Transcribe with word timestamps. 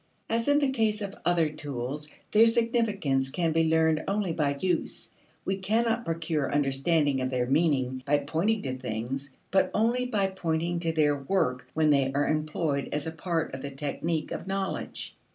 As 0.31 0.47
in 0.47 0.57
the 0.57 0.71
case 0.71 1.03
of 1.03 1.13
other 1.25 1.47
tools, 1.51 2.07
their 2.31 2.47
significance 2.47 3.29
can 3.29 3.51
be 3.51 3.65
learned 3.69 4.03
only 4.07 4.33
by 4.33 4.57
use. 4.59 5.11
We 5.45 5.57
cannot 5.57 6.05
procure 6.05 6.51
understanding 6.51 7.21
of 7.21 7.29
their 7.29 7.45
meaning 7.45 8.01
by 8.03 8.17
pointing 8.17 8.63
to 8.63 8.75
things, 8.75 9.29
but 9.51 9.69
only 9.75 10.07
by 10.07 10.25
pointing 10.31 10.79
to 10.79 10.91
their 10.91 11.15
work 11.15 11.67
when 11.75 11.91
they 11.91 12.11
are 12.15 12.27
employed 12.27 12.89
as 12.91 13.07
part 13.11 13.53
of 13.53 13.61
the 13.61 13.69
technique 13.69 14.31
of 14.31 14.47
knowledge. 14.47 15.15